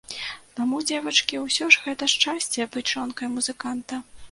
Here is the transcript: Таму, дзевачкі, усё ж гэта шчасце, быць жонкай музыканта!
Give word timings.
Таму, 0.59 0.79
дзевачкі, 0.91 1.41
усё 1.43 1.69
ж 1.77 1.85
гэта 1.85 2.09
шчасце, 2.15 2.69
быць 2.75 2.87
жонкай 2.95 3.33
музыканта! 3.37 4.05